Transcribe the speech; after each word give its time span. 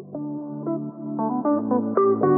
Thank 0.00 0.14
you. 2.22 2.37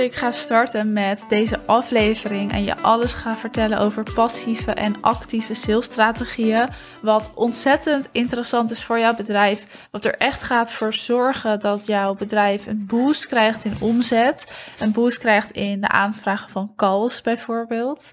Ik 0.00 0.14
ga 0.14 0.32
starten 0.32 0.92
met 0.92 1.24
deze 1.28 1.58
aflevering 1.66 2.52
en 2.52 2.64
je 2.64 2.76
alles 2.76 3.12
ga 3.12 3.36
vertellen 3.36 3.78
over 3.78 4.12
passieve 4.14 4.72
en 4.72 5.00
actieve 5.00 5.54
salesstrategieën, 5.54 6.68
wat 7.02 7.32
ontzettend 7.34 8.08
interessant 8.12 8.70
is 8.70 8.84
voor 8.84 8.98
jouw 8.98 9.14
bedrijf, 9.14 9.88
wat 9.90 10.04
er 10.04 10.16
echt 10.16 10.42
gaat 10.42 10.72
voor 10.72 10.92
zorgen 10.92 11.60
dat 11.60 11.86
jouw 11.86 12.14
bedrijf 12.14 12.66
een 12.66 12.86
boost 12.86 13.26
krijgt 13.26 13.64
in 13.64 13.76
omzet, 13.80 14.52
een 14.78 14.92
boost 14.92 15.18
krijgt 15.18 15.50
in 15.50 15.80
de 15.80 15.88
aanvragen 15.88 16.50
van 16.50 16.72
calls 16.76 17.20
bijvoorbeeld. 17.20 18.12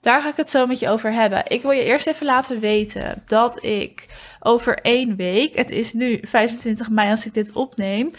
Daar 0.00 0.22
ga 0.22 0.28
ik 0.28 0.36
het 0.36 0.50
zo 0.50 0.66
met 0.66 0.78
je 0.78 0.88
over 0.88 1.12
hebben. 1.12 1.42
Ik 1.46 1.62
wil 1.62 1.70
je 1.70 1.84
eerst 1.84 2.06
even 2.06 2.26
laten 2.26 2.60
weten 2.60 3.22
dat 3.26 3.64
ik 3.64 4.06
over 4.40 4.78
één 4.78 5.16
week, 5.16 5.56
het 5.56 5.70
is 5.70 5.92
nu 5.92 6.18
25 6.22 6.90
mei 6.90 7.10
als 7.10 7.26
ik 7.26 7.34
dit 7.34 7.52
opneem, 7.52 8.10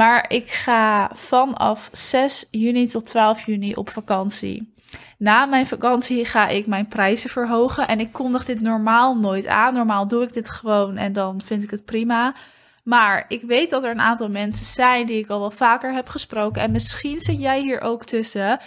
maar 0.00 0.24
ik 0.28 0.50
ga 0.50 1.10
vanaf 1.14 1.88
6 1.92 2.46
juni 2.50 2.86
tot 2.86 3.04
12 3.04 3.46
juni 3.46 3.74
op 3.74 3.90
vakantie. 3.90 4.74
Na 5.18 5.46
mijn 5.46 5.66
vakantie 5.66 6.24
ga 6.24 6.48
ik 6.48 6.66
mijn 6.66 6.88
prijzen 6.88 7.30
verhogen 7.30 7.88
en 7.88 8.00
ik 8.00 8.12
kondig 8.12 8.44
dit 8.44 8.60
normaal 8.60 9.16
nooit 9.16 9.46
aan. 9.46 9.74
Normaal 9.74 10.08
doe 10.08 10.22
ik 10.22 10.32
dit 10.32 10.50
gewoon 10.50 10.96
en 10.96 11.12
dan 11.12 11.40
vind 11.44 11.62
ik 11.62 11.70
het 11.70 11.84
prima. 11.84 12.34
Maar 12.82 13.24
ik 13.28 13.42
weet 13.42 13.70
dat 13.70 13.84
er 13.84 13.90
een 13.90 14.00
aantal 14.00 14.28
mensen 14.28 14.66
zijn 14.66 15.06
die 15.06 15.18
ik 15.18 15.28
al 15.28 15.40
wel 15.40 15.50
vaker 15.50 15.92
heb 15.92 16.08
gesproken. 16.08 16.62
En 16.62 16.70
misschien 16.70 17.20
zit 17.20 17.40
jij 17.40 17.60
hier 17.60 17.80
ook 17.80 18.04
tussen. 18.04 18.60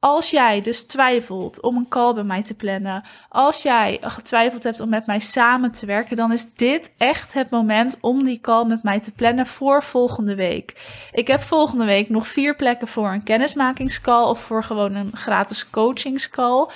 Als 0.00 0.30
jij 0.30 0.60
dus 0.60 0.86
twijfelt 0.86 1.62
om 1.62 1.76
een 1.76 1.88
call 1.88 2.14
bij 2.14 2.22
mij 2.22 2.42
te 2.42 2.54
plannen, 2.54 3.04
als 3.28 3.62
jij 3.62 3.98
getwijfeld 4.00 4.62
hebt 4.62 4.80
om 4.80 4.88
met 4.88 5.06
mij 5.06 5.18
samen 5.18 5.72
te 5.72 5.86
werken, 5.86 6.16
dan 6.16 6.32
is 6.32 6.54
dit 6.54 6.92
echt 6.96 7.32
het 7.32 7.50
moment 7.50 7.98
om 8.00 8.24
die 8.24 8.40
call 8.40 8.64
met 8.64 8.82
mij 8.82 9.00
te 9.00 9.12
plannen 9.12 9.46
voor 9.46 9.82
volgende 9.82 10.34
week. 10.34 10.74
Ik 11.12 11.26
heb 11.26 11.42
volgende 11.42 11.84
week 11.84 12.08
nog 12.08 12.26
vier 12.26 12.56
plekken 12.56 12.88
voor 12.88 13.12
een 13.12 13.22
kennismakingscall 13.22 14.24
of 14.24 14.40
voor 14.40 14.64
gewoon 14.64 14.94
een 14.94 15.16
gratis 15.16 15.70
coachingscall. 15.70 16.68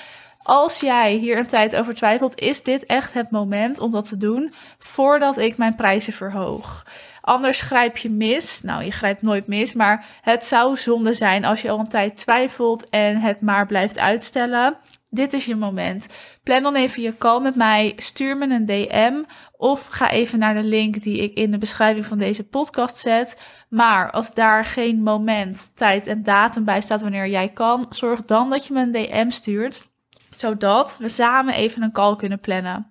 Als 0.46 0.80
jij 0.80 1.12
hier 1.12 1.38
een 1.38 1.46
tijd 1.46 1.76
over 1.76 1.94
twijfelt, 1.94 2.40
is 2.40 2.62
dit 2.62 2.86
echt 2.86 3.12
het 3.12 3.30
moment 3.30 3.80
om 3.80 3.90
dat 3.90 4.08
te 4.08 4.16
doen 4.16 4.54
voordat 4.78 5.38
ik 5.38 5.56
mijn 5.56 5.74
prijzen 5.74 6.12
verhoog. 6.12 6.86
Anders 7.20 7.60
grijp 7.60 7.96
je 7.96 8.10
mis. 8.10 8.62
Nou, 8.62 8.84
je 8.84 8.90
grijpt 8.90 9.22
nooit 9.22 9.46
mis, 9.46 9.72
maar 9.72 10.06
het 10.20 10.46
zou 10.46 10.76
zonde 10.76 11.14
zijn 11.14 11.44
als 11.44 11.62
je 11.62 11.70
al 11.70 11.78
een 11.78 11.88
tijd 11.88 12.16
twijfelt 12.16 12.88
en 12.88 13.20
het 13.20 13.40
maar 13.40 13.66
blijft 13.66 13.98
uitstellen. 13.98 14.76
Dit 15.10 15.32
is 15.32 15.44
je 15.44 15.56
moment. 15.56 16.08
Plan 16.42 16.62
dan 16.62 16.74
even 16.74 17.02
je 17.02 17.18
call 17.18 17.40
met 17.40 17.54
mij. 17.54 17.92
Stuur 17.96 18.36
me 18.36 18.46
een 18.46 18.66
DM 18.66 19.22
of 19.56 19.86
ga 19.86 20.10
even 20.10 20.38
naar 20.38 20.54
de 20.54 20.64
link 20.64 21.02
die 21.02 21.18
ik 21.18 21.34
in 21.34 21.50
de 21.50 21.58
beschrijving 21.58 22.06
van 22.06 22.18
deze 22.18 22.44
podcast 22.44 22.96
zet. 22.96 23.40
Maar 23.68 24.10
als 24.10 24.34
daar 24.34 24.64
geen 24.64 25.02
moment, 25.02 25.76
tijd 25.76 26.06
en 26.06 26.22
datum 26.22 26.64
bij 26.64 26.80
staat 26.80 27.02
wanneer 27.02 27.28
jij 27.28 27.48
kan, 27.48 27.86
zorg 27.88 28.24
dan 28.24 28.50
dat 28.50 28.66
je 28.66 28.72
me 28.72 28.80
een 28.80 28.92
DM 28.92 29.30
stuurt, 29.30 29.93
zodat 30.36 30.96
we 31.00 31.08
samen 31.08 31.54
even 31.54 31.82
een 31.82 31.92
call 31.92 32.16
kunnen 32.16 32.40
plannen. 32.40 32.88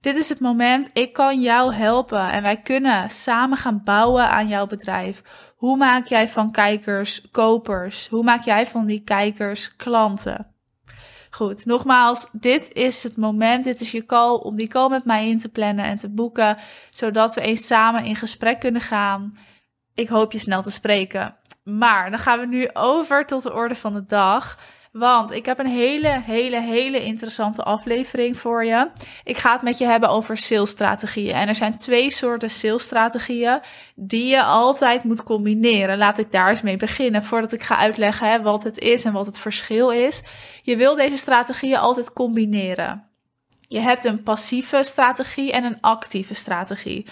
Dit 0.00 0.16
is 0.16 0.28
het 0.28 0.40
moment, 0.40 0.90
ik 0.92 1.12
kan 1.12 1.40
jou 1.40 1.74
helpen 1.74 2.30
en 2.30 2.42
wij 2.42 2.56
kunnen 2.56 3.10
samen 3.10 3.58
gaan 3.58 3.80
bouwen 3.84 4.28
aan 4.28 4.48
jouw 4.48 4.66
bedrijf. 4.66 5.22
Hoe 5.56 5.76
maak 5.76 6.06
jij 6.06 6.28
van 6.28 6.52
kijkers 6.52 7.30
kopers? 7.30 8.08
Hoe 8.08 8.24
maak 8.24 8.44
jij 8.44 8.66
van 8.66 8.86
die 8.86 9.02
kijkers 9.04 9.76
klanten? 9.76 10.46
Goed, 11.30 11.64
nogmaals, 11.64 12.28
dit 12.32 12.72
is 12.72 13.02
het 13.02 13.16
moment, 13.16 13.64
dit 13.64 13.80
is 13.80 13.90
je 13.90 14.04
call 14.04 14.34
om 14.34 14.56
die 14.56 14.68
call 14.68 14.88
met 14.88 15.04
mij 15.04 15.28
in 15.28 15.38
te 15.38 15.48
plannen 15.48 15.84
en 15.84 15.96
te 15.96 16.08
boeken, 16.10 16.56
zodat 16.90 17.34
we 17.34 17.40
eens 17.40 17.66
samen 17.66 18.04
in 18.04 18.16
gesprek 18.16 18.60
kunnen 18.60 18.80
gaan. 18.80 19.38
Ik 19.94 20.08
hoop 20.08 20.32
je 20.32 20.38
snel 20.38 20.62
te 20.62 20.70
spreken. 20.70 21.36
Maar 21.64 22.10
dan 22.10 22.18
gaan 22.18 22.38
we 22.38 22.46
nu 22.46 22.68
over 22.72 23.26
tot 23.26 23.42
de 23.42 23.52
orde 23.52 23.74
van 23.74 23.94
de 23.94 24.04
dag. 24.06 24.58
Want 24.92 25.32
ik 25.32 25.46
heb 25.46 25.58
een 25.58 25.66
hele, 25.66 26.22
hele, 26.24 26.60
hele 26.60 27.04
interessante 27.04 27.62
aflevering 27.62 28.38
voor 28.38 28.64
je. 28.64 28.90
Ik 29.24 29.36
ga 29.36 29.52
het 29.52 29.62
met 29.62 29.78
je 29.78 29.86
hebben 29.86 30.08
over 30.08 30.36
salesstrategieën. 30.36 31.34
En 31.34 31.48
er 31.48 31.54
zijn 31.54 31.76
twee 31.76 32.10
soorten 32.10 32.50
salesstrategieën 32.50 33.60
die 33.94 34.26
je 34.26 34.42
altijd 34.42 35.04
moet 35.04 35.22
combineren. 35.22 35.98
Laat 35.98 36.18
ik 36.18 36.32
daar 36.32 36.50
eens 36.50 36.62
mee 36.62 36.76
beginnen 36.76 37.24
voordat 37.24 37.52
ik 37.52 37.62
ga 37.62 37.76
uitleggen 37.76 38.30
hè, 38.30 38.42
wat 38.42 38.64
het 38.64 38.78
is 38.78 39.04
en 39.04 39.12
wat 39.12 39.26
het 39.26 39.38
verschil 39.38 39.90
is. 39.90 40.22
Je 40.62 40.76
wil 40.76 40.94
deze 40.94 41.16
strategieën 41.16 41.78
altijd 41.78 42.12
combineren. 42.12 43.08
Je 43.68 43.80
hebt 43.80 44.04
een 44.04 44.22
passieve 44.22 44.82
strategie 44.82 45.52
en 45.52 45.64
een 45.64 45.80
actieve 45.80 46.34
strategie. 46.34 47.06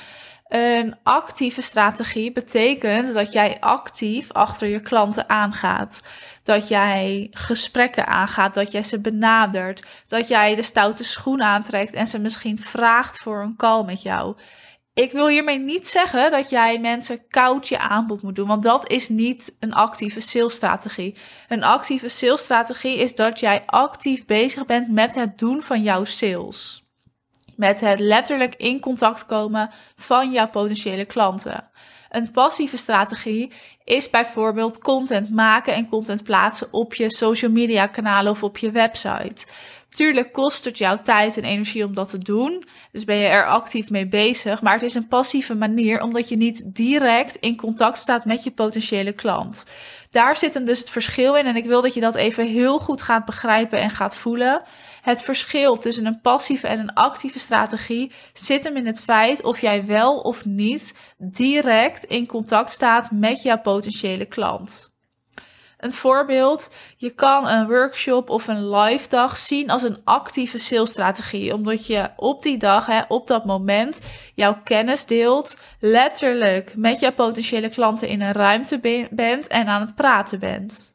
Een 0.48 0.96
actieve 1.02 1.62
strategie 1.62 2.32
betekent 2.32 3.14
dat 3.14 3.32
jij 3.32 3.56
actief 3.60 4.32
achter 4.32 4.68
je 4.68 4.80
klanten 4.80 5.28
aangaat. 5.28 6.02
Dat 6.50 6.68
jij 6.68 7.28
gesprekken 7.30 8.06
aangaat, 8.06 8.54
dat 8.54 8.72
jij 8.72 8.82
ze 8.82 9.00
benadert, 9.00 9.86
dat 10.08 10.28
jij 10.28 10.54
de 10.54 10.62
stoute 10.62 11.04
schoen 11.04 11.42
aantrekt 11.42 11.94
en 11.94 12.06
ze 12.06 12.18
misschien 12.18 12.58
vraagt 12.58 13.18
voor 13.18 13.42
een 13.42 13.56
call 13.56 13.84
met 13.84 14.02
jou. 14.02 14.36
Ik 14.94 15.12
wil 15.12 15.28
hiermee 15.28 15.58
niet 15.58 15.88
zeggen 15.88 16.30
dat 16.30 16.50
jij 16.50 16.80
mensen 16.80 17.28
koud 17.28 17.68
je 17.68 17.78
aanbod 17.78 18.22
moet 18.22 18.36
doen, 18.36 18.48
want 18.48 18.62
dat 18.62 18.90
is 18.90 19.08
niet 19.08 19.56
een 19.60 19.74
actieve 19.74 20.20
salesstrategie. 20.20 21.16
Een 21.48 21.64
actieve 21.64 22.08
salesstrategie 22.08 22.98
is 22.98 23.14
dat 23.14 23.40
jij 23.40 23.62
actief 23.66 24.26
bezig 24.26 24.64
bent 24.64 24.88
met 24.88 25.14
het 25.14 25.38
doen 25.38 25.62
van 25.62 25.82
jouw 25.82 26.04
sales 26.04 26.84
met 27.56 27.80
het 27.80 27.98
letterlijk 27.98 28.54
in 28.54 28.80
contact 28.80 29.26
komen 29.26 29.70
van 29.96 30.32
jouw 30.32 30.48
potentiële 30.48 31.04
klanten. 31.04 31.70
Een 32.10 32.30
passieve 32.30 32.76
strategie 32.76 33.50
is 33.84 34.10
bijvoorbeeld 34.10 34.78
content 34.78 35.30
maken 35.30 35.74
en 35.74 35.88
content 35.88 36.22
plaatsen 36.22 36.68
op 36.70 36.94
je 36.94 37.14
social 37.14 37.50
media 37.50 37.86
kanalen 37.86 38.32
of 38.32 38.42
op 38.42 38.58
je 38.58 38.70
website. 38.70 39.46
Tuurlijk 39.90 40.32
kost 40.32 40.64
het 40.64 40.78
jouw 40.78 41.02
tijd 41.02 41.36
en 41.36 41.44
energie 41.44 41.84
om 41.84 41.94
dat 41.94 42.08
te 42.08 42.18
doen. 42.18 42.64
Dus 42.92 43.04
ben 43.04 43.16
je 43.16 43.26
er 43.26 43.46
actief 43.46 43.90
mee 43.90 44.08
bezig. 44.08 44.62
Maar 44.62 44.72
het 44.72 44.82
is 44.82 44.94
een 44.94 45.08
passieve 45.08 45.54
manier 45.54 46.00
omdat 46.00 46.28
je 46.28 46.36
niet 46.36 46.74
direct 46.74 47.36
in 47.36 47.56
contact 47.56 47.98
staat 47.98 48.24
met 48.24 48.44
je 48.44 48.50
potentiële 48.50 49.12
klant. 49.12 49.66
Daar 50.10 50.36
zit 50.36 50.54
hem 50.54 50.64
dus 50.64 50.78
het 50.78 50.90
verschil 50.90 51.36
in. 51.36 51.46
En 51.46 51.56
ik 51.56 51.64
wil 51.64 51.82
dat 51.82 51.94
je 51.94 52.00
dat 52.00 52.14
even 52.14 52.46
heel 52.46 52.78
goed 52.78 53.02
gaat 53.02 53.24
begrijpen 53.24 53.80
en 53.80 53.90
gaat 53.90 54.16
voelen. 54.16 54.62
Het 55.02 55.22
verschil 55.22 55.78
tussen 55.78 56.06
een 56.06 56.20
passieve 56.20 56.66
en 56.66 56.78
een 56.78 56.94
actieve 56.94 57.38
strategie 57.38 58.12
zit 58.32 58.64
hem 58.64 58.76
in 58.76 58.86
het 58.86 59.00
feit 59.00 59.42
of 59.42 59.60
jij 59.60 59.86
wel 59.86 60.16
of 60.16 60.44
niet 60.44 60.98
direct 61.18 62.04
in 62.04 62.26
contact 62.26 62.72
staat 62.72 63.10
met 63.10 63.42
jouw 63.42 63.60
potentiële 63.60 64.26
klant. 64.26 64.89
Een 65.80 65.92
voorbeeld, 65.92 66.74
je 66.96 67.10
kan 67.10 67.48
een 67.48 67.66
workshop 67.66 68.30
of 68.30 68.48
een 68.48 68.70
live 68.70 69.08
dag 69.08 69.36
zien 69.36 69.70
als 69.70 69.82
een 69.82 70.00
actieve 70.04 70.58
salesstrategie, 70.58 71.54
omdat 71.54 71.86
je 71.86 72.10
op 72.16 72.42
die 72.42 72.58
dag, 72.58 72.86
hè, 72.86 73.00
op 73.08 73.26
dat 73.26 73.44
moment, 73.44 74.00
jouw 74.34 74.60
kennis 74.64 75.06
deelt, 75.06 75.58
letterlijk 75.78 76.72
met 76.76 77.00
jouw 77.00 77.12
potentiële 77.12 77.68
klanten 77.68 78.08
in 78.08 78.20
een 78.20 78.32
ruimte 78.32 79.08
bent 79.10 79.46
en 79.46 79.66
aan 79.66 79.80
het 79.80 79.94
praten 79.94 80.38
bent. 80.38 80.90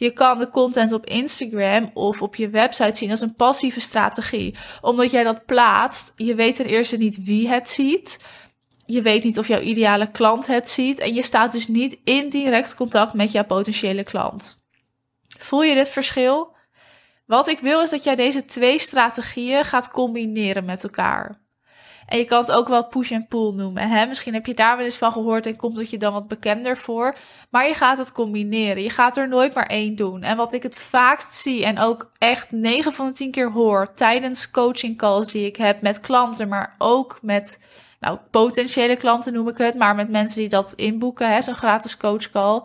Je 0.00 0.10
kan 0.10 0.38
de 0.38 0.48
content 0.48 0.92
op 0.92 1.06
Instagram 1.06 1.90
of 1.94 2.22
op 2.22 2.36
je 2.36 2.48
website 2.48 2.96
zien 2.96 3.10
als 3.10 3.20
een 3.20 3.34
passieve 3.34 3.80
strategie. 3.80 4.54
Omdat 4.80 5.10
jij 5.10 5.22
dat 5.22 5.44
plaatst, 5.46 6.12
je 6.16 6.34
weet 6.34 6.56
ten 6.56 6.66
eerste 6.66 6.96
niet 6.96 7.24
wie 7.24 7.48
het 7.48 7.70
ziet. 7.70 8.18
Je 8.92 9.02
weet 9.02 9.24
niet 9.24 9.38
of 9.38 9.48
jouw 9.48 9.60
ideale 9.60 10.10
klant 10.10 10.46
het 10.46 10.70
ziet. 10.70 10.98
En 10.98 11.14
je 11.14 11.22
staat 11.22 11.52
dus 11.52 11.68
niet 11.68 11.98
in 12.04 12.28
direct 12.28 12.74
contact 12.74 13.12
met 13.12 13.32
jouw 13.32 13.44
potentiële 13.44 14.04
klant. 14.04 14.62
Voel 15.38 15.62
je 15.62 15.74
dit 15.74 15.88
verschil? 15.88 16.56
Wat 17.26 17.48
ik 17.48 17.58
wil 17.58 17.80
is 17.80 17.90
dat 17.90 18.04
jij 18.04 18.16
deze 18.16 18.44
twee 18.44 18.78
strategieën 18.78 19.64
gaat 19.64 19.90
combineren 19.90 20.64
met 20.64 20.82
elkaar. 20.82 21.40
En 22.06 22.18
je 22.18 22.24
kan 22.24 22.40
het 22.40 22.52
ook 22.52 22.68
wel 22.68 22.86
push 22.86 23.10
en 23.10 23.26
pull 23.26 23.52
noemen. 23.52 24.08
Misschien 24.08 24.34
heb 24.34 24.46
je 24.46 24.54
daar 24.54 24.76
wel 24.76 24.84
eens 24.84 24.96
van 24.96 25.12
gehoord 25.12 25.46
en 25.46 25.56
komt 25.56 25.76
het 25.76 25.90
je 25.90 25.98
dan 25.98 26.12
wat 26.12 26.28
bekender 26.28 26.76
voor. 26.76 27.16
Maar 27.50 27.66
je 27.66 27.74
gaat 27.74 27.98
het 27.98 28.12
combineren. 28.12 28.82
Je 28.82 28.90
gaat 28.90 29.16
er 29.16 29.28
nooit 29.28 29.54
maar 29.54 29.66
één 29.66 29.96
doen. 29.96 30.22
En 30.22 30.36
wat 30.36 30.52
ik 30.52 30.62
het 30.62 30.76
vaakst 30.76 31.32
zie 31.32 31.64
en 31.64 31.78
ook 31.78 32.12
echt 32.18 32.50
9 32.50 32.92
van 32.92 33.06
de 33.06 33.12
10 33.12 33.30
keer 33.30 33.50
hoor 33.50 33.92
tijdens 33.92 34.50
coaching 34.50 34.98
calls 34.98 35.26
die 35.26 35.46
ik 35.46 35.56
heb 35.56 35.82
met 35.82 36.00
klanten, 36.00 36.48
maar 36.48 36.74
ook 36.78 37.18
met 37.22 37.68
nou, 38.00 38.18
potentiële 38.30 38.96
klanten 38.96 39.32
noem 39.32 39.48
ik 39.48 39.58
het, 39.58 39.74
maar 39.74 39.94
met 39.94 40.08
mensen 40.08 40.38
die 40.38 40.48
dat 40.48 40.72
inboeken, 40.72 41.42
zo'n 41.42 41.54
gratis 41.54 41.96
coach 41.96 42.30
call 42.30 42.62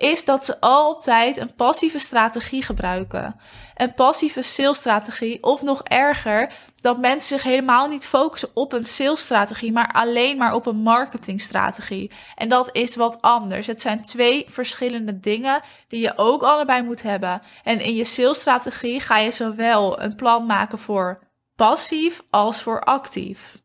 is 0.00 0.24
dat 0.24 0.44
ze 0.44 0.60
altijd 0.60 1.36
een 1.36 1.54
passieve 1.54 1.98
strategie 1.98 2.62
gebruiken. 2.62 3.40
Een 3.74 3.94
passieve 3.94 4.42
salesstrategie, 4.42 5.42
of 5.42 5.62
nog 5.62 5.82
erger, 5.82 6.52
dat 6.76 6.98
mensen 6.98 7.38
zich 7.38 7.42
helemaal 7.42 7.88
niet 7.88 8.06
focussen 8.06 8.48
op 8.54 8.72
een 8.72 8.84
salesstrategie, 8.84 9.72
maar 9.72 9.92
alleen 9.92 10.36
maar 10.36 10.54
op 10.54 10.66
een 10.66 10.82
marketingstrategie. 10.82 12.10
En 12.34 12.48
dat 12.48 12.68
is 12.72 12.96
wat 12.96 13.22
anders. 13.22 13.66
Het 13.66 13.80
zijn 13.80 14.02
twee 14.02 14.44
verschillende 14.48 15.20
dingen 15.20 15.60
die 15.88 16.00
je 16.00 16.12
ook 16.16 16.42
allebei 16.42 16.82
moet 16.82 17.02
hebben. 17.02 17.42
En 17.64 17.80
in 17.80 17.94
je 17.94 18.04
salesstrategie 18.04 19.00
ga 19.00 19.18
je 19.18 19.30
zowel 19.30 20.02
een 20.02 20.14
plan 20.14 20.46
maken 20.46 20.78
voor 20.78 21.22
passief 21.56 22.22
als 22.30 22.62
voor 22.62 22.80
actief. 22.80 23.59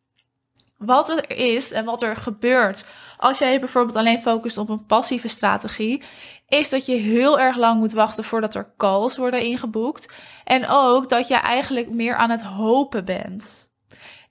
Wat 0.78 1.10
er 1.10 1.30
is 1.38 1.72
en 1.72 1.86
wat 1.86 2.02
er 2.02 2.16
gebeurt 2.16 2.86
als 3.18 3.40
jij 3.40 3.60
bijvoorbeeld 3.60 3.96
alleen 3.96 4.20
focust 4.20 4.58
op 4.58 4.70
een 4.70 4.86
passieve 4.86 5.28
strategie, 5.28 6.04
is 6.48 6.70
dat 6.70 6.86
je 6.86 6.96
heel 6.96 7.40
erg 7.40 7.58
lang 7.58 7.80
moet 7.80 7.94
wachten 7.94 8.24
voordat 8.24 8.56
er 8.56 8.74
calls 8.78 9.18
worden 9.18 9.42
ingeboekt. 9.42 10.14
En 10.44 10.68
ook 10.68 11.10
dat 11.10 11.28
je 11.28 11.36
eigenlijk 11.36 11.90
meer 11.90 12.16
aan 12.16 12.30
het 12.30 12.42
hopen 12.42 13.06
bent. 13.06 13.74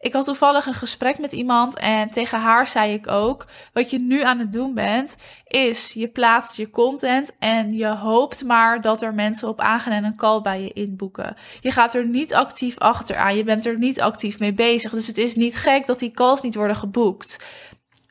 Ik 0.05 0.13
had 0.13 0.25
toevallig 0.25 0.67
een 0.67 0.75
gesprek 0.75 1.19
met 1.19 1.33
iemand 1.33 1.77
en 1.79 2.11
tegen 2.11 2.41
haar 2.41 2.67
zei 2.67 2.93
ik 2.93 3.11
ook: 3.11 3.47
wat 3.73 3.91
je 3.91 3.99
nu 3.99 4.23
aan 4.23 4.39
het 4.39 4.53
doen 4.53 4.75
bent, 4.75 5.17
is 5.47 5.93
je 5.93 6.09
plaatst 6.09 6.57
je 6.57 6.71
content 6.71 7.37
en 7.39 7.71
je 7.71 7.87
hoopt 7.87 8.45
maar 8.45 8.81
dat 8.81 9.03
er 9.03 9.15
mensen 9.15 9.49
op 9.49 9.61
aangaan 9.61 9.93
en 9.93 10.05
een 10.05 10.17
call 10.17 10.41
bij 10.41 10.63
je 10.63 10.73
inboeken. 10.73 11.37
Je 11.61 11.71
gaat 11.71 11.95
er 11.95 12.07
niet 12.07 12.35
actief 12.35 12.79
achteraan, 12.79 13.37
je 13.37 13.45
bent 13.45 13.67
er 13.67 13.79
niet 13.79 14.01
actief 14.01 14.39
mee 14.39 14.53
bezig. 14.53 14.91
Dus 14.91 15.07
het 15.07 15.19
is 15.19 15.35
niet 15.35 15.57
gek 15.57 15.87
dat 15.87 15.99
die 15.99 16.11
calls 16.11 16.43
niet 16.43 16.55
worden 16.55 16.77
geboekt. 16.77 17.45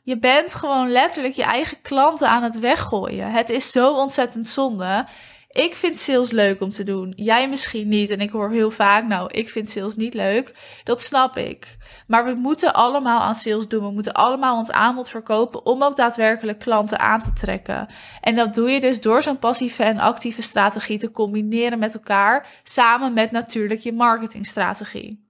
Je 0.04 0.18
bent 0.18 0.54
gewoon 0.54 0.90
letterlijk 0.90 1.34
je 1.34 1.42
eigen 1.42 1.82
klanten 1.82 2.28
aan 2.28 2.42
het 2.42 2.58
weggooien. 2.58 3.30
Het 3.30 3.50
is 3.50 3.70
zo 3.70 3.92
ontzettend 3.92 4.48
zonde. 4.48 5.06
Ik 5.54 5.76
vind 5.76 5.98
sales 5.98 6.30
leuk 6.30 6.60
om 6.60 6.70
te 6.70 6.82
doen. 6.82 7.12
Jij 7.16 7.48
misschien 7.48 7.88
niet. 7.88 8.10
En 8.10 8.20
ik 8.20 8.30
hoor 8.30 8.50
heel 8.50 8.70
vaak, 8.70 9.06
nou, 9.06 9.30
ik 9.30 9.50
vind 9.50 9.70
sales 9.70 9.96
niet 9.96 10.14
leuk. 10.14 10.54
Dat 10.84 11.02
snap 11.02 11.36
ik. 11.36 11.76
Maar 12.06 12.24
we 12.24 12.34
moeten 12.34 12.74
allemaal 12.74 13.20
aan 13.20 13.34
sales 13.34 13.68
doen. 13.68 13.84
We 13.84 13.92
moeten 13.92 14.12
allemaal 14.12 14.56
ons 14.56 14.70
aanbod 14.70 15.08
verkopen 15.08 15.66
om 15.66 15.82
ook 15.82 15.96
daadwerkelijk 15.96 16.58
klanten 16.58 16.98
aan 16.98 17.20
te 17.20 17.32
trekken. 17.32 17.88
En 18.20 18.36
dat 18.36 18.54
doe 18.54 18.70
je 18.70 18.80
dus 18.80 19.00
door 19.00 19.22
zo'n 19.22 19.38
passieve 19.38 19.82
en 19.82 19.98
actieve 19.98 20.42
strategie 20.42 20.98
te 20.98 21.10
combineren 21.10 21.78
met 21.78 21.94
elkaar. 21.94 22.46
Samen 22.62 23.12
met 23.12 23.30
natuurlijk 23.30 23.80
je 23.80 23.92
marketingstrategie. 23.92 25.24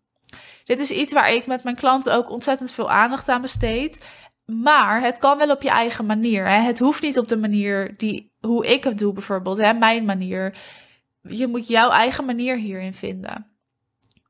Dit 0.64 0.80
is 0.80 0.90
iets 0.90 1.12
waar 1.12 1.32
ik 1.32 1.46
met 1.46 1.64
mijn 1.64 1.76
klanten 1.76 2.14
ook 2.14 2.30
ontzettend 2.30 2.70
veel 2.70 2.90
aandacht 2.90 3.28
aan 3.28 3.40
besteed. 3.40 4.04
Maar 4.44 5.00
het 5.00 5.18
kan 5.18 5.38
wel 5.38 5.50
op 5.50 5.62
je 5.62 5.70
eigen 5.70 6.06
manier. 6.06 6.48
Hè? 6.48 6.60
Het 6.60 6.78
hoeft 6.78 7.02
niet 7.02 7.18
op 7.18 7.28
de 7.28 7.36
manier 7.36 7.94
die, 7.96 8.32
hoe 8.40 8.66
ik 8.66 8.84
het 8.84 8.98
doe 8.98 9.12
bijvoorbeeld, 9.12 9.58
hè? 9.58 9.72
mijn 9.72 10.04
manier. 10.04 10.56
Je 11.22 11.46
moet 11.46 11.66
jouw 11.66 11.90
eigen 11.90 12.24
manier 12.24 12.56
hierin 12.56 12.94
vinden. 12.94 13.54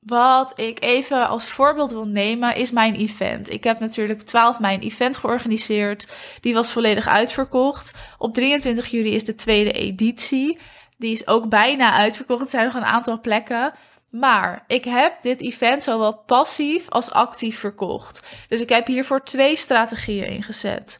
Wat 0.00 0.52
ik 0.61 0.82
even 0.82 1.28
als 1.28 1.49
voorbeeld 1.49 1.93
wil 1.93 2.06
nemen 2.06 2.56
is 2.56 2.70
mijn 2.70 2.94
event. 2.94 3.50
Ik 3.50 3.64
heb 3.64 3.81
natuurlijk 3.81 4.20
12 4.20 4.61
mijn 4.61 4.81
event 4.81 5.16
georganiseerd. 5.16 6.12
Die 6.40 6.55
was 6.55 6.72
volledig 6.72 7.06
uitverkocht. 7.06 7.94
Op 8.19 8.34
23 8.34 8.87
juli 8.87 9.14
is 9.14 9.25
de 9.25 9.34
tweede 9.34 9.72
editie. 9.72 10.58
Die 10.99 11.12
is 11.12 11.26
ook 11.26 11.49
bijna 11.49 11.93
uitverkocht. 11.93 12.43
Er 12.43 12.49
zijn 12.49 12.64
nog 12.64 12.75
een 12.75 12.84
aantal 12.84 13.20
plekken. 13.20 13.72
Maar 14.20 14.64
ik 14.66 14.84
heb 14.84 15.22
dit 15.22 15.40
event 15.40 15.84
zowel 15.84 16.22
passief 16.26 16.88
als 16.88 17.11
actief 17.11 17.58
verkocht. 17.58 18.26
Dus 18.49 18.61
ik 18.61 18.69
heb 18.69 18.87
hiervoor 18.87 19.25
twee 19.25 19.56
strategieën 19.56 20.26
ingezet. 20.26 20.99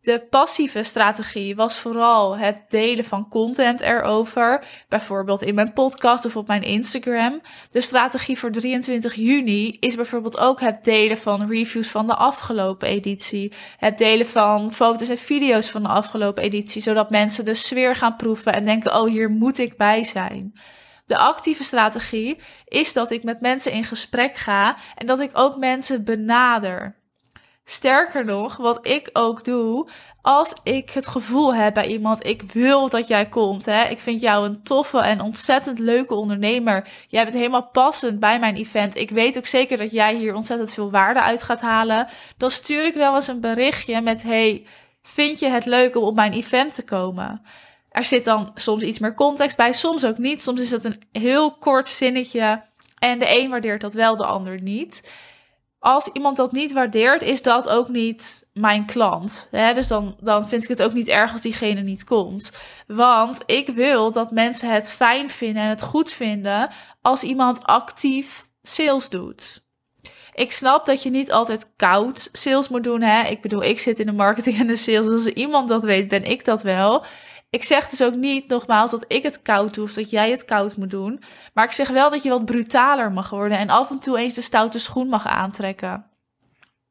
De 0.00 0.26
passieve 0.30 0.82
strategie 0.82 1.56
was 1.56 1.78
vooral 1.78 2.38
het 2.38 2.62
delen 2.68 3.04
van 3.04 3.28
content 3.28 3.80
erover, 3.80 4.64
bijvoorbeeld 4.88 5.42
in 5.42 5.54
mijn 5.54 5.72
podcast 5.72 6.24
of 6.24 6.36
op 6.36 6.46
mijn 6.46 6.62
Instagram. 6.62 7.40
De 7.70 7.80
strategie 7.80 8.38
voor 8.38 8.50
23 8.50 9.14
juni 9.14 9.76
is 9.80 9.94
bijvoorbeeld 9.94 10.38
ook 10.38 10.60
het 10.60 10.84
delen 10.84 11.18
van 11.18 11.48
reviews 11.48 11.88
van 11.88 12.06
de 12.06 12.14
afgelopen 12.14 12.88
editie, 12.88 13.52
het 13.76 13.98
delen 13.98 14.26
van 14.26 14.72
foto's 14.72 15.08
en 15.08 15.18
video's 15.18 15.70
van 15.70 15.82
de 15.82 15.88
afgelopen 15.88 16.42
editie, 16.42 16.82
zodat 16.82 17.10
mensen 17.10 17.44
de 17.44 17.54
sfeer 17.54 17.96
gaan 17.96 18.16
proeven 18.16 18.52
en 18.52 18.64
denken: 18.64 19.00
oh, 19.00 19.08
hier 19.08 19.30
moet 19.30 19.58
ik 19.58 19.76
bij 19.76 20.04
zijn. 20.04 20.54
De 21.04 21.16
actieve 21.16 21.64
strategie 21.64 22.38
is 22.64 22.92
dat 22.92 23.10
ik 23.10 23.22
met 23.22 23.40
mensen 23.40 23.72
in 23.72 23.84
gesprek 23.84 24.36
ga 24.36 24.76
en 24.94 25.06
dat 25.06 25.20
ik 25.20 25.30
ook 25.32 25.56
mensen 25.56 26.04
benader. 26.04 27.00
Sterker 27.64 28.24
nog, 28.24 28.56
wat 28.56 28.86
ik 28.86 29.10
ook 29.12 29.44
doe, 29.44 29.88
als 30.22 30.54
ik 30.62 30.90
het 30.90 31.06
gevoel 31.06 31.54
heb 31.54 31.74
bij 31.74 31.86
iemand, 31.86 32.26
ik 32.26 32.42
wil 32.42 32.88
dat 32.88 33.08
jij 33.08 33.28
komt. 33.28 33.64
Hè? 33.64 33.84
Ik 33.84 34.00
vind 34.00 34.20
jou 34.20 34.46
een 34.46 34.62
toffe 34.62 34.98
en 34.98 35.20
ontzettend 35.20 35.78
leuke 35.78 36.14
ondernemer. 36.14 36.88
Jij 37.08 37.22
bent 37.22 37.36
helemaal 37.36 37.68
passend 37.68 38.20
bij 38.20 38.38
mijn 38.38 38.56
event. 38.56 38.96
Ik 38.96 39.10
weet 39.10 39.38
ook 39.38 39.46
zeker 39.46 39.76
dat 39.76 39.92
jij 39.92 40.14
hier 40.14 40.34
ontzettend 40.34 40.72
veel 40.72 40.90
waarde 40.90 41.20
uit 41.22 41.42
gaat 41.42 41.60
halen. 41.60 42.08
Dan 42.36 42.50
stuur 42.50 42.86
ik 42.86 42.94
wel 42.94 43.14
eens 43.14 43.28
een 43.28 43.40
berichtje 43.40 44.00
met: 44.00 44.22
Hey, 44.22 44.66
vind 45.02 45.38
je 45.38 45.48
het 45.48 45.64
leuk 45.64 45.96
om 45.96 46.02
op 46.02 46.14
mijn 46.14 46.32
event 46.32 46.74
te 46.74 46.84
komen? 46.84 47.42
Er 47.92 48.04
zit 48.04 48.24
dan 48.24 48.50
soms 48.54 48.82
iets 48.82 48.98
meer 48.98 49.14
context 49.14 49.56
bij, 49.56 49.72
soms 49.72 50.04
ook 50.04 50.18
niet. 50.18 50.42
Soms 50.42 50.60
is 50.60 50.70
het 50.70 50.84
een 50.84 51.02
heel 51.12 51.52
kort 51.52 51.90
zinnetje 51.90 52.62
en 52.98 53.18
de 53.18 53.38
een 53.40 53.50
waardeert 53.50 53.80
dat 53.80 53.94
wel, 53.94 54.16
de 54.16 54.26
ander 54.26 54.60
niet. 54.60 55.10
Als 55.78 56.08
iemand 56.12 56.36
dat 56.36 56.52
niet 56.52 56.72
waardeert, 56.72 57.22
is 57.22 57.42
dat 57.42 57.68
ook 57.68 57.88
niet 57.88 58.48
mijn 58.52 58.86
klant. 58.86 59.48
Hè? 59.50 59.74
Dus 59.74 59.86
dan, 59.86 60.16
dan 60.20 60.48
vind 60.48 60.62
ik 60.62 60.68
het 60.68 60.82
ook 60.82 60.92
niet 60.92 61.08
erg 61.08 61.32
als 61.32 61.40
diegene 61.40 61.80
niet 61.80 62.04
komt. 62.04 62.52
Want 62.86 63.42
ik 63.46 63.68
wil 63.68 64.12
dat 64.12 64.30
mensen 64.30 64.72
het 64.72 64.90
fijn 64.90 65.30
vinden 65.30 65.62
en 65.62 65.68
het 65.68 65.82
goed 65.82 66.10
vinden 66.10 66.70
als 67.00 67.22
iemand 67.22 67.64
actief 67.64 68.48
sales 68.62 69.08
doet. 69.08 69.62
Ik 70.34 70.52
snap 70.52 70.86
dat 70.86 71.02
je 71.02 71.10
niet 71.10 71.32
altijd 71.32 71.72
koud 71.76 72.28
sales 72.32 72.68
moet 72.68 72.84
doen. 72.84 73.02
Hè? 73.02 73.22
Ik 73.22 73.42
bedoel, 73.42 73.62
ik 73.62 73.80
zit 73.80 73.98
in 73.98 74.06
de 74.06 74.12
marketing 74.12 74.58
en 74.58 74.66
de 74.66 74.76
sales. 74.76 75.08
Als 75.08 75.26
iemand 75.26 75.68
dat 75.68 75.84
weet, 75.84 76.08
ben 76.08 76.24
ik 76.24 76.44
dat 76.44 76.62
wel. 76.62 77.04
Ik 77.52 77.64
zeg 77.64 77.88
dus 77.88 78.02
ook 78.02 78.14
niet 78.14 78.48
nogmaals 78.48 78.90
dat 78.90 79.04
ik 79.08 79.22
het 79.22 79.42
koud 79.42 79.74
doe 79.74 79.84
of 79.84 79.92
dat 79.92 80.10
jij 80.10 80.30
het 80.30 80.44
koud 80.44 80.76
moet 80.76 80.90
doen. 80.90 81.22
Maar 81.54 81.64
ik 81.64 81.72
zeg 81.72 81.88
wel 81.88 82.10
dat 82.10 82.22
je 82.22 82.28
wat 82.28 82.44
brutaler 82.44 83.12
mag 83.12 83.30
worden 83.30 83.58
en 83.58 83.68
af 83.68 83.90
en 83.90 83.98
toe 83.98 84.18
eens 84.18 84.34
de 84.34 84.40
stoute 84.40 84.78
schoen 84.78 85.08
mag 85.08 85.26
aantrekken. 85.26 86.06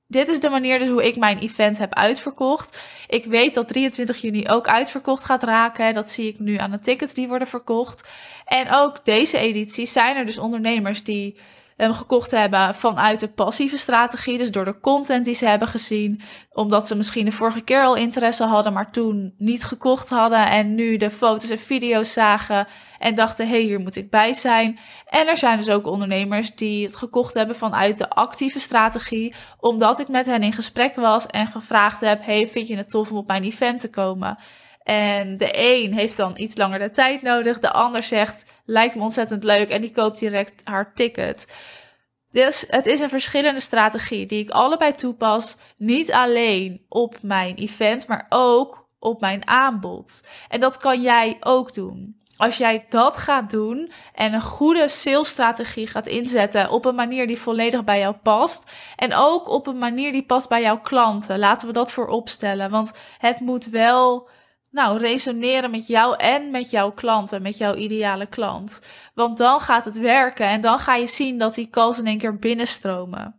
Dit 0.07 0.29
is 0.29 0.39
de 0.39 0.49
manier 0.49 0.79
dus 0.79 0.87
hoe 0.87 1.07
ik 1.07 1.15
mijn 1.15 1.39
event 1.39 1.77
heb 1.77 1.93
uitverkocht. 1.93 2.81
Ik 3.07 3.25
weet 3.25 3.53
dat 3.53 3.67
23 3.67 4.21
juni 4.21 4.49
ook 4.49 4.67
uitverkocht 4.67 5.23
gaat 5.23 5.43
raken. 5.43 5.93
Dat 5.93 6.11
zie 6.11 6.27
ik 6.27 6.39
nu 6.39 6.57
aan 6.57 6.71
de 6.71 6.79
tickets 6.79 7.13
die 7.13 7.27
worden 7.27 7.47
verkocht. 7.47 8.09
En 8.45 8.71
ook 8.71 9.05
deze 9.05 9.37
editie 9.37 9.85
zijn 9.85 10.17
er 10.17 10.25
dus 10.25 10.37
ondernemers 10.37 11.03
die 11.03 11.37
um, 11.81 11.93
gekocht 11.93 12.31
hebben 12.31 12.75
vanuit 12.75 13.19
de 13.19 13.27
passieve 13.27 13.77
strategie. 13.77 14.37
Dus 14.37 14.51
door 14.51 14.65
de 14.65 14.79
content 14.79 15.25
die 15.25 15.33
ze 15.33 15.45
hebben 15.47 15.67
gezien. 15.67 16.21
Omdat 16.51 16.87
ze 16.87 16.95
misschien 16.95 17.25
de 17.25 17.31
vorige 17.31 17.61
keer 17.61 17.83
al 17.83 17.95
interesse 17.95 18.43
hadden, 18.43 18.73
maar 18.73 18.91
toen 18.91 19.33
niet 19.37 19.63
gekocht 19.63 20.09
hadden. 20.09 20.49
En 20.49 20.75
nu 20.75 20.97
de 20.97 21.11
foto's 21.11 21.49
en 21.49 21.59
video's 21.59 22.13
zagen 22.13 22.67
en 22.99 23.15
dachten: 23.15 23.47
hé, 23.47 23.51
hey, 23.51 23.61
hier 23.61 23.79
moet 23.79 23.95
ik 23.95 24.09
bij 24.09 24.33
zijn. 24.33 24.79
En 25.05 25.27
er 25.27 25.37
zijn 25.37 25.57
dus 25.57 25.69
ook 25.69 25.87
ondernemers 25.87 26.55
die 26.55 26.85
het 26.85 26.95
gekocht 26.95 27.33
hebben 27.33 27.55
vanuit 27.55 27.97
de 27.97 28.09
actieve 28.09 28.59
strategie. 28.59 29.33
Omdat 29.59 29.99
ik 29.99 30.07
met 30.07 30.25
hen 30.25 30.43
in 30.43 30.53
gesprek 30.53 30.95
was 30.95 31.27
en 31.27 31.47
gevraagd 31.47 32.01
heb: 32.01 32.25
hey, 32.25 32.47
vind 32.47 32.67
je 32.67 32.77
het 32.77 32.89
tof 32.89 33.11
om 33.11 33.17
op 33.17 33.27
mijn 33.27 33.43
event 33.43 33.79
te 33.79 33.89
komen? 33.89 34.37
En 34.83 35.37
de 35.37 35.49
een 35.53 35.93
heeft 35.93 36.17
dan 36.17 36.33
iets 36.35 36.57
langer 36.57 36.79
de 36.79 36.91
tijd 36.91 37.21
nodig. 37.21 37.59
De 37.59 37.71
ander 37.71 38.03
zegt, 38.03 38.45
lijkt 38.65 38.95
me 38.95 39.01
ontzettend 39.01 39.43
leuk. 39.43 39.69
En 39.69 39.81
die 39.81 39.91
koopt 39.91 40.19
direct 40.19 40.61
haar 40.63 40.93
ticket. 40.93 41.53
Dus 42.31 42.65
het 42.67 42.85
is 42.85 42.99
een 42.99 43.09
verschillende 43.09 43.59
strategie 43.59 44.25
die 44.25 44.43
ik 44.43 44.49
allebei 44.49 44.91
toepas. 44.93 45.57
Niet 45.77 46.11
alleen 46.11 46.85
op 46.89 47.17
mijn 47.21 47.55
event, 47.55 48.07
maar 48.07 48.25
ook 48.29 48.89
op 48.99 49.21
mijn 49.21 49.47
aanbod. 49.47 50.27
En 50.49 50.59
dat 50.59 50.77
kan 50.77 51.01
jij 51.01 51.37
ook 51.39 51.73
doen. 51.73 52.19
Als 52.37 52.57
jij 52.57 52.85
dat 52.89 53.17
gaat 53.17 53.49
doen 53.49 53.91
en 54.13 54.33
een 54.33 54.41
goede 54.41 54.87
salesstrategie 54.87 55.87
gaat 55.87 56.07
inzetten 56.07 56.69
op 56.69 56.85
een 56.85 56.95
manier 56.95 57.27
die 57.27 57.39
volledig 57.39 57.83
bij 57.83 57.99
jou 57.99 58.15
past 58.15 58.71
en 58.95 59.13
ook 59.13 59.47
op 59.47 59.67
een 59.67 59.77
manier 59.77 60.11
die 60.11 60.25
past 60.25 60.49
bij 60.49 60.61
jouw 60.61 60.79
klanten, 60.79 61.39
laten 61.39 61.67
we 61.67 61.73
dat 61.73 61.91
voorop 61.91 62.29
stellen. 62.29 62.69
Want 62.69 62.91
het 63.17 63.39
moet 63.39 63.65
wel 63.65 64.29
nou, 64.71 64.97
resoneren 64.97 65.71
met 65.71 65.87
jou 65.87 66.15
en 66.17 66.51
met 66.51 66.69
jouw 66.69 66.91
klanten, 66.91 67.41
met 67.41 67.57
jouw 67.57 67.75
ideale 67.75 68.25
klant. 68.25 68.81
Want 69.13 69.37
dan 69.37 69.59
gaat 69.59 69.85
het 69.85 69.99
werken 69.99 70.47
en 70.47 70.61
dan 70.61 70.79
ga 70.79 70.95
je 70.95 71.07
zien 71.07 71.37
dat 71.37 71.55
die 71.55 71.69
calls 71.69 71.99
in 71.99 72.07
één 72.07 72.17
keer 72.17 72.37
binnenstromen. 72.37 73.35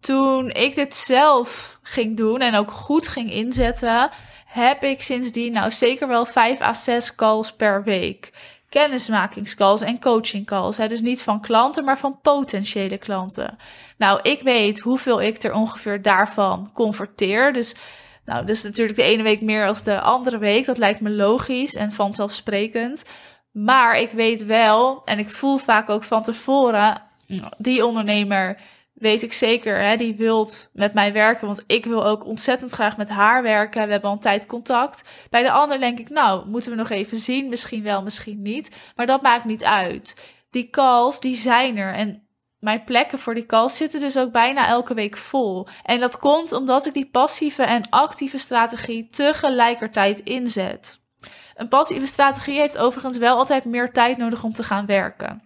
Toen 0.00 0.50
ik 0.50 0.74
dit 0.74 0.96
zelf 0.96 1.78
ging 1.82 2.16
doen 2.16 2.40
en 2.40 2.54
ook 2.54 2.70
goed 2.70 3.08
ging 3.08 3.32
inzetten, 3.32 4.10
heb 4.46 4.84
ik 4.84 5.02
sindsdien 5.02 5.52
nou 5.52 5.70
zeker 5.70 6.08
wel 6.08 6.26
5 6.26 6.60
à 6.60 6.72
6 6.72 7.14
calls 7.14 7.52
per 7.52 7.84
week. 7.84 8.32
Kennismakingscalls 8.68 9.80
en 9.80 10.00
coachingcalls. 10.00 10.76
Dus 10.76 11.00
niet 11.00 11.22
van 11.22 11.40
klanten, 11.40 11.84
maar 11.84 11.98
van 11.98 12.20
potentiële 12.20 12.98
klanten. 12.98 13.56
Nou, 13.96 14.20
ik 14.22 14.42
weet 14.42 14.80
hoeveel 14.80 15.22
ik 15.22 15.42
er 15.42 15.54
ongeveer 15.54 16.02
daarvan 16.02 16.70
converteer. 16.72 17.52
Dus 17.52 17.74
Nou, 18.26 18.46
dus 18.46 18.62
natuurlijk 18.62 18.98
de 18.98 19.04
ene 19.04 19.22
week 19.22 19.40
meer 19.40 19.66
als 19.66 19.82
de 19.82 20.00
andere 20.00 20.38
week. 20.38 20.66
Dat 20.66 20.78
lijkt 20.78 21.00
me 21.00 21.10
logisch 21.10 21.74
en 21.74 21.92
vanzelfsprekend. 21.92 23.04
Maar 23.52 24.00
ik 24.00 24.10
weet 24.10 24.44
wel, 24.44 25.04
en 25.04 25.18
ik 25.18 25.30
voel 25.30 25.56
vaak 25.56 25.90
ook 25.90 26.04
van 26.04 26.22
tevoren, 26.22 27.02
die 27.58 27.86
ondernemer 27.86 28.60
weet 28.92 29.22
ik 29.22 29.32
zeker, 29.32 29.82
hè, 29.82 29.96
die 29.96 30.14
wilt 30.14 30.70
met 30.72 30.94
mij 30.94 31.12
werken. 31.12 31.46
Want 31.46 31.64
ik 31.66 31.84
wil 31.84 32.06
ook 32.06 32.26
ontzettend 32.26 32.70
graag 32.70 32.96
met 32.96 33.08
haar 33.08 33.42
werken. 33.42 33.84
We 33.84 33.92
hebben 33.92 34.10
al 34.10 34.18
tijd 34.18 34.46
contact. 34.46 35.08
Bij 35.30 35.42
de 35.42 35.50
ander 35.50 35.80
denk 35.80 35.98
ik, 35.98 36.08
nou, 36.08 36.48
moeten 36.48 36.70
we 36.70 36.76
nog 36.76 36.90
even 36.90 37.16
zien. 37.16 37.48
Misschien 37.48 37.82
wel, 37.82 38.02
misschien 38.02 38.42
niet. 38.42 38.76
Maar 38.96 39.06
dat 39.06 39.22
maakt 39.22 39.44
niet 39.44 39.64
uit. 39.64 40.34
Die 40.50 40.70
calls, 40.70 41.20
die 41.20 41.36
zijn 41.36 41.76
er. 41.76 41.94
En 41.94 42.25
mijn 42.66 42.84
plekken 42.84 43.18
voor 43.18 43.34
die 43.34 43.46
calls 43.46 43.76
zitten 43.76 44.00
dus 44.00 44.18
ook 44.18 44.32
bijna 44.32 44.66
elke 44.66 44.94
week 44.94 45.16
vol. 45.16 45.66
En 45.82 46.00
dat 46.00 46.18
komt 46.18 46.52
omdat 46.52 46.86
ik 46.86 46.92
die 46.92 47.10
passieve 47.10 47.62
en 47.62 47.88
actieve 47.90 48.38
strategie 48.38 49.08
tegelijkertijd 49.08 50.20
inzet. 50.20 51.00
Een 51.54 51.68
passieve 51.68 52.06
strategie 52.06 52.58
heeft 52.58 52.78
overigens 52.78 53.18
wel 53.18 53.36
altijd 53.36 53.64
meer 53.64 53.92
tijd 53.92 54.16
nodig 54.16 54.44
om 54.44 54.52
te 54.52 54.62
gaan 54.62 54.86
werken. 54.86 55.42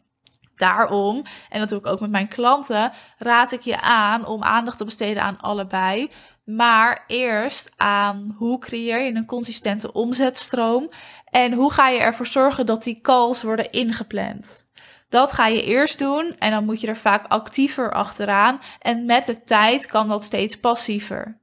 Daarom, 0.57 1.23
en 1.49 1.61
dat 1.61 1.69
doe 1.69 1.79
ik 1.79 1.87
ook 1.87 2.00
met 2.00 2.11
mijn 2.11 2.29
klanten, 2.29 2.93
raad 3.19 3.53
ik 3.53 3.61
je 3.61 3.81
aan 3.81 4.27
om 4.27 4.43
aandacht 4.43 4.79
te 4.79 4.85
besteden 4.85 5.23
aan 5.23 5.41
allebei. 5.41 6.11
Maar 6.45 7.05
eerst 7.07 7.73
aan 7.77 8.35
hoe 8.39 8.59
creëer 8.59 9.00
je 9.00 9.15
een 9.15 9.27
consistente 9.27 9.93
omzetstroom 9.93 10.89
en 11.25 11.53
hoe 11.53 11.73
ga 11.73 11.89
je 11.89 11.99
ervoor 11.99 12.27
zorgen 12.27 12.67
dat 12.67 12.83
die 12.83 13.00
calls 13.00 13.43
worden 13.43 13.71
ingepland. 13.71 14.69
Dat 15.11 15.33
ga 15.33 15.47
je 15.47 15.64
eerst 15.64 15.99
doen 15.99 16.35
en 16.38 16.50
dan 16.50 16.64
moet 16.64 16.81
je 16.81 16.87
er 16.87 16.97
vaak 16.97 17.26
actiever 17.26 17.93
achteraan. 17.93 18.61
En 18.79 19.05
met 19.05 19.26
de 19.26 19.43
tijd 19.43 19.87
kan 19.87 20.09
dat 20.09 20.25
steeds 20.25 20.57
passiever. 20.61 21.38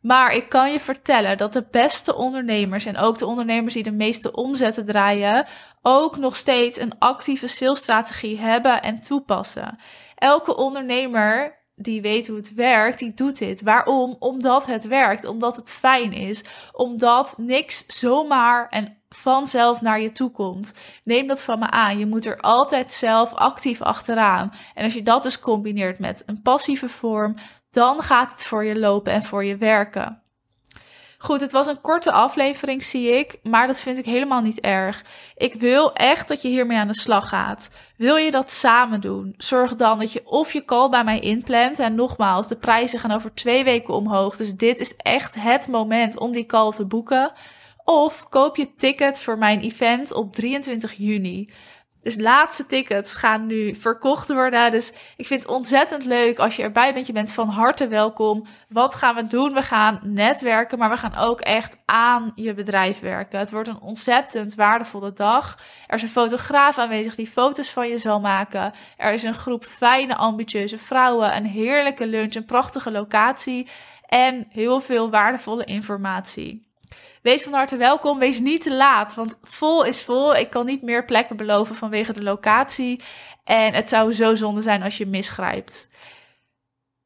Maar 0.00 0.32
ik 0.32 0.48
kan 0.48 0.72
je 0.72 0.80
vertellen 0.80 1.38
dat 1.38 1.52
de 1.52 1.66
beste 1.70 2.14
ondernemers 2.14 2.86
en 2.86 2.96
ook 2.96 3.18
de 3.18 3.26
ondernemers 3.26 3.74
die 3.74 3.82
de 3.82 3.92
meeste 3.92 4.32
omzetten 4.32 4.84
draaien, 4.84 5.46
ook 5.82 6.16
nog 6.16 6.36
steeds 6.36 6.80
een 6.80 6.98
actieve 6.98 7.46
salesstrategie 7.46 8.38
hebben 8.38 8.82
en 8.82 9.00
toepassen. 9.00 9.78
Elke 10.14 10.56
ondernemer 10.56 11.61
die 11.74 12.02
weet 12.02 12.26
hoe 12.26 12.36
het 12.36 12.54
werkt, 12.54 12.98
die 12.98 13.14
doet 13.14 13.38
dit. 13.38 13.62
Waarom? 13.62 14.16
Omdat 14.18 14.66
het 14.66 14.84
werkt, 14.84 15.24
omdat 15.24 15.56
het 15.56 15.70
fijn 15.70 16.12
is, 16.12 16.44
omdat 16.72 17.34
niks 17.38 17.86
zomaar 17.86 18.68
en 18.68 18.96
vanzelf 19.08 19.80
naar 19.80 20.00
je 20.00 20.12
toe 20.12 20.30
komt. 20.30 20.74
Neem 21.04 21.26
dat 21.26 21.42
van 21.42 21.58
me 21.58 21.70
aan. 21.70 21.98
Je 21.98 22.06
moet 22.06 22.26
er 22.26 22.40
altijd 22.40 22.92
zelf 22.92 23.32
actief 23.32 23.82
achteraan. 23.82 24.52
En 24.74 24.84
als 24.84 24.94
je 24.94 25.02
dat 25.02 25.22
dus 25.22 25.38
combineert 25.38 25.98
met 25.98 26.22
een 26.26 26.42
passieve 26.42 26.88
vorm, 26.88 27.34
dan 27.70 28.02
gaat 28.02 28.30
het 28.30 28.44
voor 28.44 28.64
je 28.64 28.78
lopen 28.78 29.12
en 29.12 29.22
voor 29.22 29.44
je 29.44 29.56
werken. 29.56 30.21
Goed, 31.22 31.40
het 31.40 31.52
was 31.52 31.66
een 31.66 31.80
korte 31.80 32.12
aflevering, 32.12 32.82
zie 32.82 33.18
ik, 33.18 33.38
maar 33.42 33.66
dat 33.66 33.80
vind 33.80 33.98
ik 33.98 34.04
helemaal 34.04 34.40
niet 34.40 34.60
erg. 34.60 35.04
Ik 35.36 35.54
wil 35.54 35.92
echt 35.92 36.28
dat 36.28 36.42
je 36.42 36.48
hiermee 36.48 36.78
aan 36.78 36.86
de 36.86 36.94
slag 36.94 37.28
gaat. 37.28 37.70
Wil 37.96 38.16
je 38.16 38.30
dat 38.30 38.50
samen 38.50 39.00
doen? 39.00 39.34
Zorg 39.36 39.74
dan 39.74 39.98
dat 39.98 40.12
je 40.12 40.22
of 40.24 40.52
je 40.52 40.64
call 40.64 40.88
bij 40.88 41.04
mij 41.04 41.20
inplant. 41.20 41.78
En 41.78 41.94
nogmaals, 41.94 42.48
de 42.48 42.56
prijzen 42.56 42.98
gaan 42.98 43.10
over 43.10 43.34
twee 43.34 43.64
weken 43.64 43.94
omhoog. 43.94 44.36
Dus 44.36 44.54
dit 44.54 44.80
is 44.80 44.96
echt 44.96 45.34
het 45.38 45.68
moment 45.68 46.18
om 46.18 46.32
die 46.32 46.46
call 46.46 46.70
te 46.70 46.86
boeken. 46.86 47.32
Of 47.84 48.28
koop 48.28 48.56
je 48.56 48.74
ticket 48.74 49.20
voor 49.20 49.38
mijn 49.38 49.60
event 49.60 50.12
op 50.12 50.32
23 50.32 50.92
juni. 50.92 51.52
Dus 52.02 52.16
laatste 52.16 52.66
tickets 52.66 53.14
gaan 53.14 53.46
nu 53.46 53.74
verkocht 53.74 54.32
worden. 54.32 54.70
Dus 54.70 54.92
ik 55.16 55.26
vind 55.26 55.42
het 55.42 55.52
ontzettend 55.52 56.04
leuk 56.04 56.38
als 56.38 56.56
je 56.56 56.62
erbij 56.62 56.94
bent. 56.94 57.06
Je 57.06 57.12
bent 57.12 57.32
van 57.32 57.48
harte 57.48 57.88
welkom. 57.88 58.46
Wat 58.68 58.94
gaan 58.94 59.14
we 59.14 59.26
doen? 59.26 59.54
We 59.54 59.62
gaan 59.62 60.00
netwerken, 60.02 60.78
maar 60.78 60.90
we 60.90 60.96
gaan 60.96 61.16
ook 61.16 61.40
echt 61.40 61.76
aan 61.84 62.32
je 62.34 62.54
bedrijf 62.54 63.00
werken. 63.00 63.38
Het 63.38 63.50
wordt 63.50 63.68
een 63.68 63.80
ontzettend 63.80 64.54
waardevolle 64.54 65.12
dag. 65.12 65.58
Er 65.86 65.94
is 65.94 66.02
een 66.02 66.08
fotograaf 66.08 66.78
aanwezig 66.78 67.14
die 67.14 67.26
foto's 67.26 67.70
van 67.70 67.88
je 67.88 67.98
zal 67.98 68.20
maken. 68.20 68.72
Er 68.96 69.12
is 69.12 69.22
een 69.22 69.34
groep 69.34 69.64
fijne, 69.64 70.16
ambitieuze 70.16 70.78
vrouwen. 70.78 71.36
Een 71.36 71.46
heerlijke 71.46 72.06
lunch, 72.06 72.34
een 72.34 72.44
prachtige 72.44 72.90
locatie. 72.90 73.68
En 74.06 74.46
heel 74.48 74.80
veel 74.80 75.10
waardevolle 75.10 75.64
informatie. 75.64 76.71
Wees 77.22 77.42
van 77.42 77.52
harte 77.52 77.76
welkom. 77.76 78.18
Wees 78.18 78.40
niet 78.40 78.62
te 78.62 78.74
laat, 78.74 79.14
want 79.14 79.38
vol 79.42 79.84
is 79.84 80.02
vol. 80.02 80.36
Ik 80.36 80.50
kan 80.50 80.66
niet 80.66 80.82
meer 80.82 81.04
plekken 81.04 81.36
beloven 81.36 81.74
vanwege 81.74 82.12
de 82.12 82.22
locatie. 82.22 83.02
En 83.44 83.74
het 83.74 83.88
zou 83.88 84.12
zo 84.12 84.34
zonde 84.34 84.60
zijn 84.60 84.82
als 84.82 84.98
je 84.98 85.06
misgrijpt. 85.06 85.90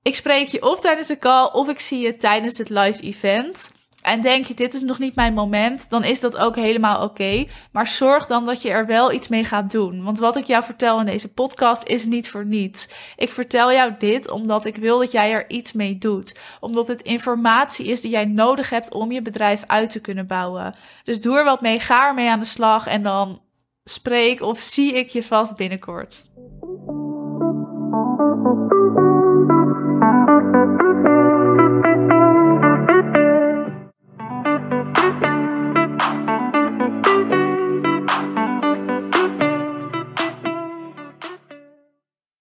Ik 0.02 0.16
spreek 0.16 0.48
je 0.48 0.62
of 0.62 0.80
tijdens 0.80 1.06
de 1.06 1.18
call 1.18 1.46
of 1.52 1.68
ik 1.68 1.80
zie 1.80 2.00
je 2.00 2.16
tijdens 2.16 2.58
het 2.58 2.68
live 2.68 3.02
event 3.02 3.72
en 4.06 4.20
denk 4.20 4.46
je, 4.46 4.54
dit 4.54 4.74
is 4.74 4.80
nog 4.80 4.98
niet 4.98 5.14
mijn 5.14 5.34
moment, 5.34 5.90
dan 5.90 6.04
is 6.04 6.20
dat 6.20 6.36
ook 6.36 6.56
helemaal 6.56 7.02
oké. 7.02 7.44
Maar 7.72 7.86
zorg 7.86 8.26
dan 8.26 8.46
dat 8.46 8.62
je 8.62 8.70
er 8.70 8.86
wel 8.86 9.12
iets 9.12 9.28
mee 9.28 9.44
gaat 9.44 9.70
doen. 9.70 10.02
Want 10.02 10.18
wat 10.18 10.36
ik 10.36 10.44
jou 10.44 10.64
vertel 10.64 11.00
in 11.00 11.06
deze 11.06 11.32
podcast 11.32 11.86
is 11.86 12.04
niet 12.04 12.30
voor 12.30 12.46
niets. 12.46 12.88
Ik 13.16 13.32
vertel 13.32 13.72
jou 13.72 13.94
dit 13.98 14.30
omdat 14.30 14.64
ik 14.64 14.76
wil 14.76 14.98
dat 14.98 15.12
jij 15.12 15.32
er 15.32 15.50
iets 15.50 15.72
mee 15.72 15.98
doet. 15.98 16.38
Omdat 16.60 16.86
het 16.86 17.02
informatie 17.02 17.86
is 17.86 18.00
die 18.00 18.10
jij 18.10 18.24
nodig 18.24 18.70
hebt 18.70 18.92
om 18.92 19.12
je 19.12 19.22
bedrijf 19.22 19.64
uit 19.66 19.90
te 19.90 20.00
kunnen 20.00 20.26
bouwen. 20.26 20.74
Dus 21.04 21.20
doe 21.20 21.36
er 21.36 21.44
wat 21.44 21.60
mee, 21.60 21.80
ga 21.80 22.06
ermee 22.06 22.30
aan 22.30 22.40
de 22.40 22.44
slag 22.44 22.86
en 22.86 23.02
dan 23.02 23.40
spreek 23.84 24.40
of 24.40 24.58
zie 24.58 24.92
ik 24.92 25.08
je 25.08 25.22
vast 25.22 25.56
binnenkort. 25.56 26.26